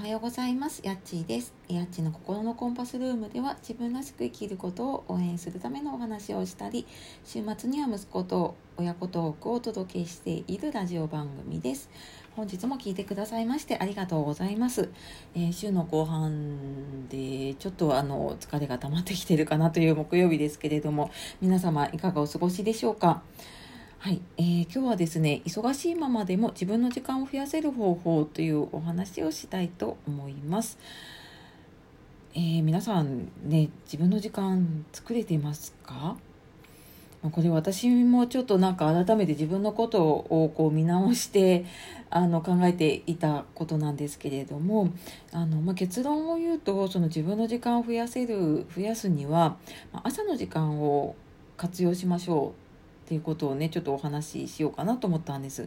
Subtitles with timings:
[0.00, 0.80] はようございます。
[0.82, 1.52] やっちーです。
[1.68, 6.86] やっちの心のコンパスルームでは自分らしく生きることを応援するためのお話をしたり、
[7.22, 11.90] 週末には息子と親子トークをお届けしているラジオ番組です。
[12.34, 14.88] 本日も聞いてくださいましてありがとうございます。
[15.34, 21.10] えー週の後半でちょっとあの疲れが溜まってきてるかなという木曜日ですけれども、
[21.42, 23.22] 皆様いかがお過ごしでしょうか？
[24.02, 30.78] はい、えー今日はですね忙しいままでも自分の時間を増やせる方法というお話をしたいと思います、
[32.32, 36.16] えー皆さんね自分の時間作れてますか？
[37.30, 41.66] これ私もちょっとなんか改めて自分のことをこう見直して
[42.08, 44.94] あの考えていたことなんですけれども
[45.30, 49.58] あの、まあ、結論を言うとその自分の時間を増やせる増やすには
[49.92, 51.16] 朝の時間を
[51.58, 52.69] 活用しましょう
[53.10, 55.66] っていうことをねちょっとお話ししようかなと思ったんです。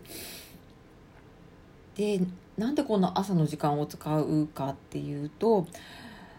[1.98, 2.22] で
[2.58, 5.68] なんでこの朝の時間を使うかっていうと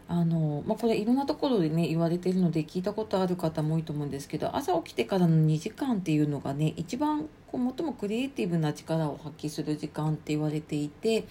[0.09, 11.27] あの、まあ、これいろんなところでね言われてるので聞いたことある方も多いと思うんですけど朝起きてからの2時間っていうのがね一番こう最もクリエイティブな力を発揮する時間って言われていて、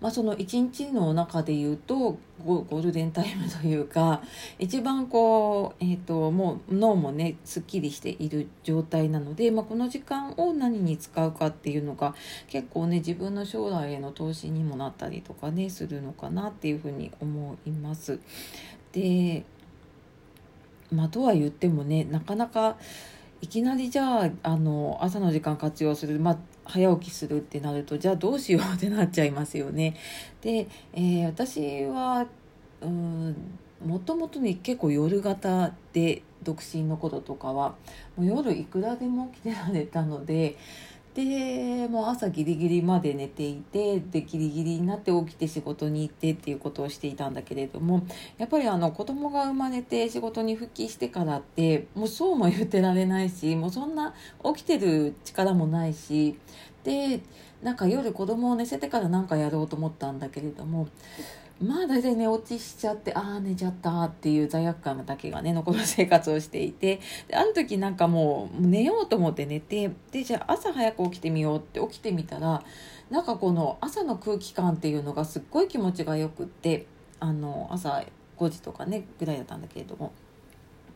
[0.00, 4.22] まあ、その一日の中で言うとゴールデンタイムというか
[4.58, 12.14] 一番こう、えー、ともう脳もねすっきりしている状態なので、まあ、この時間を何に使うかっていうのが
[12.48, 18.18] 結構ね自分の将来への投資にもなったりとかねするのかなっていうふうに思います。
[18.92, 19.44] で
[20.92, 22.76] まあ、とは言ってもねなかなか
[23.42, 29.96] いきなりじゃああの朝の時間活用する、まあ、早起きするってなるとじゃあどうしようってなっちゃいますよね。
[30.40, 32.26] で、えー私は
[32.82, 33.36] うん
[33.84, 37.74] もともとね結構夜型で独身の頃とかは
[38.16, 40.56] もう夜いくらでも起きてられたので
[41.14, 48.06] でもう朝ギリギリまで寝ていてでギリギリになって起きて仕事に行ってっていうことをしていたんだけれども
[48.38, 54.14] やっぱりあの子供が生まれて仕事に復帰してからってもうそうも言ってられないしもうそんな
[54.54, 56.38] 起きてる力もないし
[56.84, 57.20] で
[57.60, 60.88] なんか夜子供を寝せてから何かやろうと思ったんだけれども
[61.62, 72.62] まあ大体寝落ちしちゃってああ寝ちゃったっていう罪悪感だけがね残る生活をしていてである時なんかもう寝ようと思って寝てでじゃあ朝早く起きてみようって起きてみたら
[73.10, 76.86] なんかこの朝の空気感っていうのがすっごい気持ちがよくって
[77.18, 78.04] あの朝
[78.38, 80.12] 5時とかねぐらいだったんだけれども。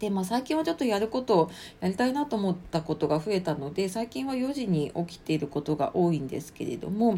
[0.00, 7.16] でまあ、最近はちょっとやることをやりたいなと思ったことが増えたので最近は4時に起きていることが多いんですけれども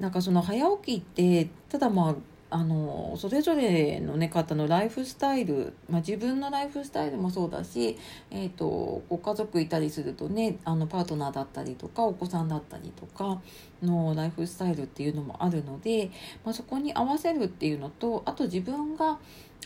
[0.00, 2.14] なんかその早起きってただまあ
[2.48, 7.98] あのそれぞれの、ね、方のライフスタイル、まあ、自分のライフスタイルもそうだし、
[8.30, 13.40] えー、とご家族いたりするとねあのパートナーだったりとかお子さんだったりとか
[13.82, 16.10] のライフスタイルっていうのもあるので、
[16.44, 19.18] まあ、そこに合わせるっていうのとあと自分が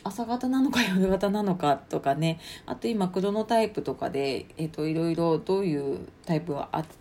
[0.03, 7.00] 朝方なのか夜型なのかとかねあと今クロノタイプとかで、えー、といろいろどういうタイプがあって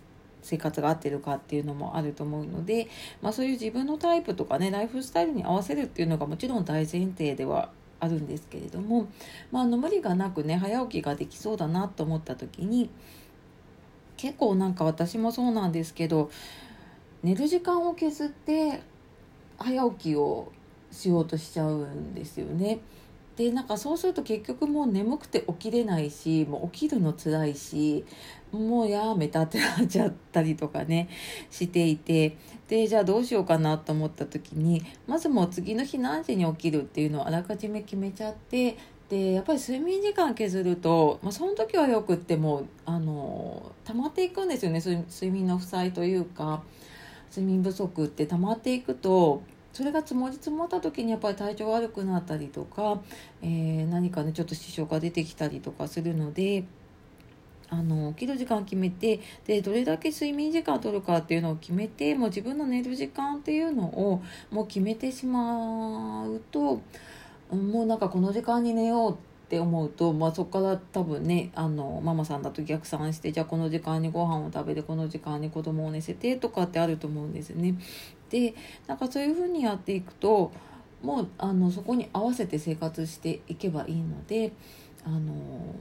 [0.49, 2.87] 生活が合ってるかっていうのもあると思うので、
[3.21, 9.07] まあ、そういう自分のタイプとかねライフスタイルに合わせるっていうのがもちろん大前提ではあるんですけれども、
[9.51, 12.89] まあ、あの無理がなくね早起きができそうだなと思った時に
[14.17, 16.31] 結構なんか私もそうなんですけど
[17.21, 18.81] 寝る時間を削って
[19.57, 20.51] 早起きを
[20.91, 22.79] しようとしちゃうんですよね。
[23.39, 28.03] でなんかそうすると結局もう眠くて起きれないしもう起きるの辛いし
[28.51, 31.07] もうやめたってなっちゃったりとかね
[31.49, 32.35] していて。
[32.67, 38.77] でじゃあどうしようかなと思った時にまずもう次の日何時に起きるっていうのをあらかじめ決めちゃって
[39.09, 44.81] でやっぱり睡眠時間削ると、まあ、その時はよくってもあの溜まっていくんですよね。
[44.81, 46.61] 睡眠の負債というか
[47.31, 49.41] 睡眠不足って溜まっていくと
[49.73, 52.99] それが積もり積もった時にやっぱり体調悪くなったりとか、
[53.41, 56.63] えー何かねちょっと支障が出てきたりとかするので。
[57.71, 66.81] あの起きる時間決めてでどれだけ睡眠時間を取るかっていうのを決めてもう自分の寝る時間っていうのをもう決めてしまうと
[67.51, 69.15] もうなんかこの時間に寝ようっ
[69.49, 77.75] て思うと、まあ、そこから多分ねあのママさんだと逆算してじゃあこの時間にご飯を食べてこの時間に子供を寝せてとかってあると思うんですね。
[78.29, 78.53] で
[78.87, 80.51] なんかそういうふうにやっていくと
[81.01, 84.51] もうあのそこに合わせて生活していけばいいので
[85.05, 85.75] あの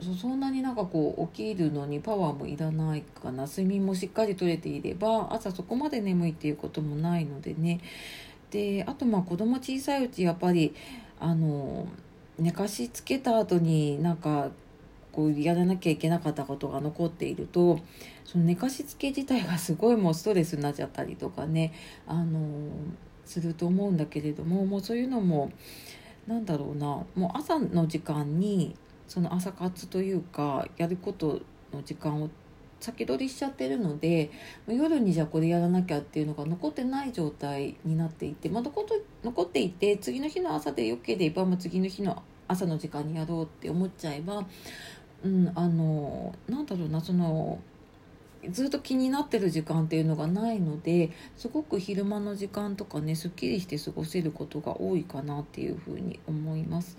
[0.00, 3.46] そそんなになんかこう起きるのにパワーもいらないかな。
[3.46, 7.80] 睡眠もしっかりとれていれば朝そこまで眠いっていうこともないのでね。
[8.50, 10.74] であとまあ子供小さいうちやっぱり
[11.18, 11.88] あの
[12.38, 14.50] 寝かしつけた後になんか
[15.10, 17.80] こうやらなきゃいけなかったことが残っていると
[18.28, 21.72] その寝かしつけ自体がすごいもうストレスになっちゃったりとかね
[22.06, 22.68] あの
[23.24, 25.50] すると思うんだけれどももうそういうのも
[26.26, 28.76] なんだろうなもう朝の時間に
[29.06, 31.40] その朝活というかやること
[31.72, 32.28] の時間を
[32.80, 34.30] 先取りしちゃってるので
[34.66, 38.84] 夜にじゃあこれやらなきゃっていうのが残ってない状態になっていて、まあ、残
[39.24, 44.44] 残っていて次の日の朝でよければ、まあ、次の日の朝の時間にやろうって思っちゃえば、
[45.24, 47.58] うん、あのなんだろうなその
[48.50, 56.96] ずっと気になってる時間っていうのがないのですごく昼間の時間とかねすっきりして過ごせることが多いかなっていうふうに思います。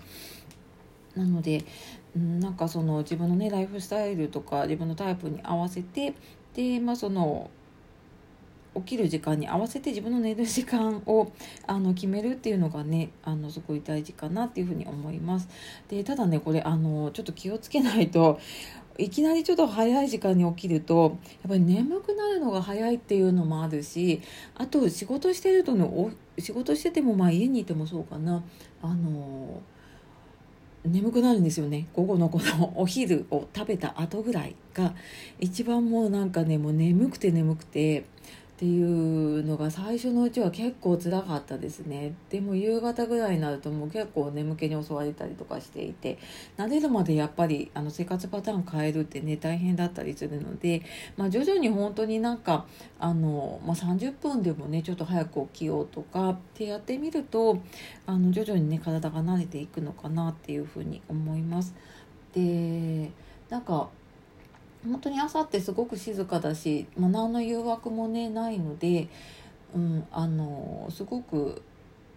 [1.16, 1.64] なので、
[2.14, 6.14] なんかその自分のねライフスタイルとか自分のタイプに合わせて
[6.54, 7.50] でまあその
[8.76, 11.32] 起きる時間に合わせて自分の寝る時間を
[11.66, 15.48] あの決めるっていうのがねあのすごい大事かなっていうふうに思います。
[15.88, 18.38] でただねこれあのちょっと気をつけないと
[18.98, 24.20] いきなりちょっと早い時間に起きるとやっぱり眠くなるのが早いっていうのもあるし
[24.54, 25.88] あと仕事してるとね
[26.38, 28.42] 仕事しててもまあ家にいてもそうかな。
[28.82, 29.60] あの
[30.84, 31.88] 眠くなるんですよね。
[31.92, 34.94] 午後のこの お昼を食べた後ぐらいが
[35.38, 38.04] 一番もうなんかねもう眠くて眠くて
[38.60, 46.18] っていうのが最初のうちは結構辛かったですねでも夕方ぐらいになるともう結構眠気に襲われたりとかしていて
[46.58, 50.82] 慣れるまでやっぱりあの生活パターン変えるってね大変だったりするので、
[51.16, 52.66] まあ、徐々に本当になんか
[52.98, 57.62] あの、まあ、30分でもねちょっと早く起きようとかってやってみると
[58.04, 61.74] あの徐々にね体が慣れていくのかなっていうふうに思います。
[62.34, 63.10] で
[63.48, 63.88] なんか
[64.84, 69.08] 本当に朝ってすごく静かだし、まあ、何の誘惑もねないので、
[69.74, 71.62] うん、あのすごく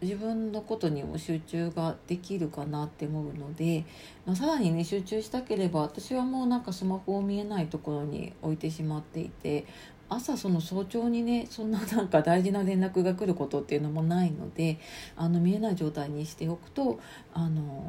[0.02, 3.86] 自分のことにも集中ができるかなって思うので、
[4.26, 9.66] まあ、さらにね集中したければ私はもうなんかスマホを見えないところに置いてしまっていて
[10.10, 14.80] 朝その早朝にねそんななんか大事な連絡が来ることっていうのもないので
[15.16, 17.00] あの見えない状態にしておくと
[17.34, 17.84] あの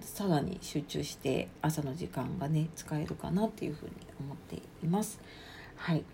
[0.00, 5.20] さらに集中して朝の時間がね使えるかなっていうふうに思っています。
[5.76, 6.04] はい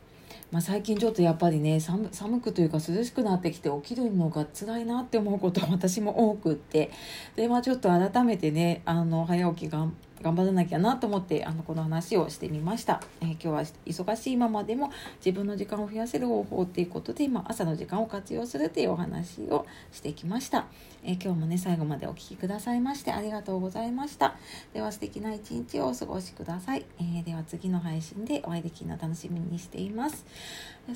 [0.50, 2.08] まあ、最近ちょっとやっぱりね寒
[2.40, 6.90] くというか涼しくなってきて起きるのが辛いなって思うことは私も多くって
[7.36, 9.86] で、まあ、ちょっと改めてねあの早起きが
[10.22, 14.90] 頑張らなきゃなと思ってあのこの話をしてみました、えー、今日は忙しいままでも
[15.24, 20.66] 自分の時間を増やせる方法っていうことで、まあ、朝の時間を活用するっていうお話をしてきました、
[21.04, 24.36] えー、今日もね最後までお聴きくださいましてありがとうございました。
[24.72, 30.24] では素敵な一日をお過ごしください、えー、では次の配信でお会いできるの楽しみにしています。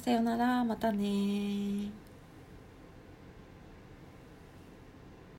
[0.02, 0.64] さようなら。
[0.64, 2.11] またね